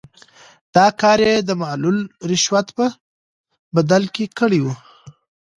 [0.75, 1.97] دا کار یې د معلوم
[2.29, 2.85] رشوت په
[3.75, 4.73] بدل کې کړی وو.